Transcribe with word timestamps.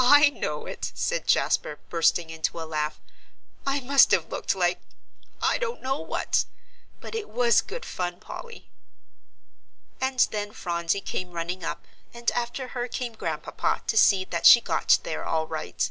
"I 0.00 0.30
know 0.30 0.66
it," 0.66 0.90
said 0.96 1.28
Jasper, 1.28 1.78
bursting 1.88 2.28
into 2.28 2.60
a 2.60 2.66
laugh. 2.66 3.00
"I 3.64 3.78
must 3.78 4.10
have 4.10 4.30
looked 4.30 4.56
like 4.56 4.80
I 5.40 5.58
don't 5.58 5.80
know 5.80 6.00
what. 6.00 6.44
But 7.00 7.14
it 7.14 7.28
was 7.30 7.60
good 7.60 7.84
fun, 7.84 8.18
Polly." 8.18 8.68
And 10.00 10.18
then 10.32 10.50
Phronsie 10.50 11.00
came 11.00 11.30
running 11.30 11.62
up, 11.62 11.84
and 12.12 12.32
after 12.32 12.70
her 12.74 12.88
came 12.88 13.12
Grandpapa 13.12 13.82
to 13.86 13.96
see 13.96 14.24
that 14.24 14.44
she 14.44 14.60
got 14.60 14.98
there 15.04 15.24
all 15.24 15.46
right. 15.46 15.88